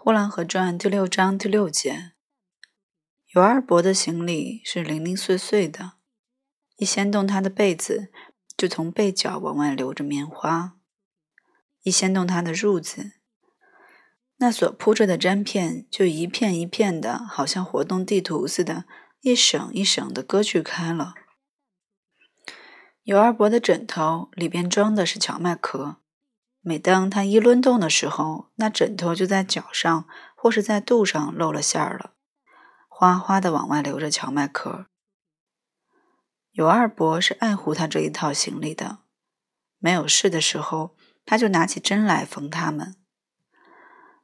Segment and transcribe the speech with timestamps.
[0.02, 2.12] 《呼兰河传》第六章第六节，
[3.34, 5.92] 尤二伯的行李是零零碎碎的，
[6.76, 8.10] 一掀动他的被子，
[8.56, 10.78] 就从被角往外流着棉花；
[11.82, 13.12] 一掀动他的褥子，
[14.38, 18.86] 那所铺着的毡片就一片一片的，好像活动地图似的，
[19.20, 21.12] 一省一省的割去开了。
[23.02, 25.99] 尤二伯的枕头里边装的是荞麦壳。
[26.62, 32.12] 每当他一抡动的时候，那枕头就在脚上或是在肚上露了馅儿了，
[32.88, 34.86] 哗哗的往外流着荞麦壳。
[36.52, 38.98] 尤二伯是爱护他这一套行李的，
[39.78, 42.96] 没有事的时候，他就拿起针来缝它们，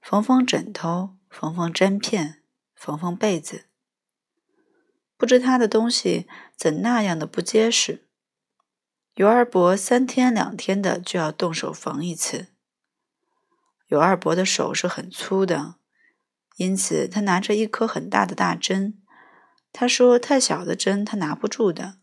[0.03, 2.43] 缝缝枕头，缝缝毡片，
[2.75, 3.67] 缝缝被子。
[5.17, 8.06] 不知他的东西怎那样的不结实。
[9.17, 12.49] 尤二伯三天两天的就要动手缝一次。
[13.87, 15.77] 尤二伯的手是很粗的，
[16.57, 19.01] 因此他拿着一颗很大的大针。
[19.73, 21.97] 他说：“太小的针他拿不住的。”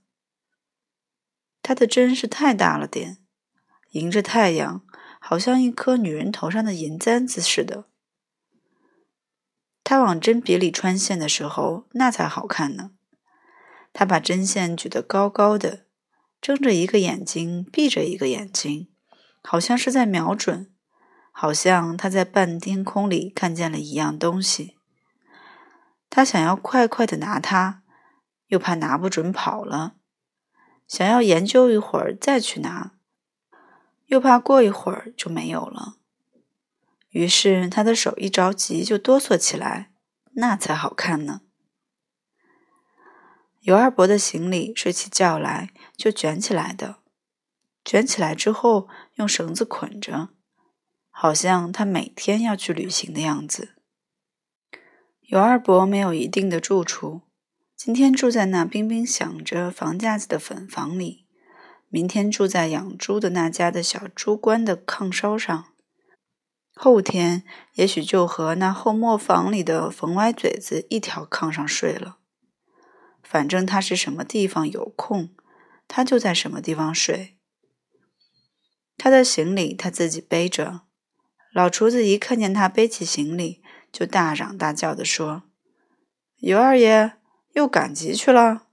[1.61, 3.19] 他的针是太大了点，
[3.91, 4.83] 迎着太阳，
[5.19, 7.85] 好像一颗女人头上的银簪子似的。
[9.83, 12.89] 他往针笔里穿线的时候，那才好看呢。
[13.91, 15.82] 他把针线举得高高的。
[16.43, 18.89] 睁着一个眼睛，闭着一个眼睛，
[19.41, 20.69] 好像是在瞄准，
[21.31, 24.75] 好像他在半天空里看见了一样东西。
[26.09, 27.83] 他想要快快的拿它，
[28.47, 29.93] 又怕拿不准跑了；
[30.85, 32.91] 想要研究一会儿再去拿，
[34.07, 35.95] 又怕过一会儿就没有了。
[37.11, 39.93] 于是他的手一着急就哆嗦起来，
[40.33, 41.42] 那才好看呢。
[43.63, 46.97] 尤二伯的行李睡起觉来就卷起来的，
[47.85, 50.27] 卷起来之后用绳子捆着，
[51.09, 53.75] 好像他每天要去旅行的样子。
[55.21, 57.21] 尤二伯没有一定的住处，
[57.77, 61.25] 今天住在那冰冰响着房架子的粉房里，
[61.87, 65.67] 明天住在养猪的那家的小猪倌的炕梢上，
[66.75, 67.45] 后天
[67.75, 72.17] 也许就和那后磨坊里的冯歪嘴子一条炕上睡了。
[73.23, 75.33] 反正他是什么地方有空，
[75.87, 77.37] 他就在什么地方睡。
[78.97, 80.81] 他的行李他自己背着。
[81.51, 85.43] 老厨子一看见他背起行李，就大嚷大叫的说
[86.37, 87.13] ：“尤二爷
[87.53, 88.67] 又赶集去了。”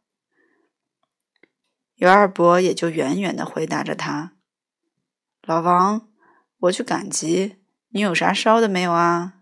[1.96, 4.32] 尤二伯也就远远的回答着他
[5.42, 6.08] ：“老王，
[6.58, 7.56] 我去赶集，
[7.90, 9.34] 你有啥烧的没有啊？”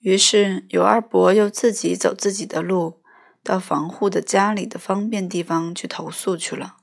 [0.00, 3.02] 于是，尤二伯又自己走自己的路，
[3.42, 6.76] 到防护的家里的方便地方去投诉去了。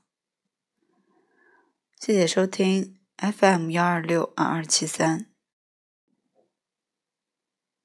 [1.98, 5.26] 谢谢收听 FM 幺二六二二七三。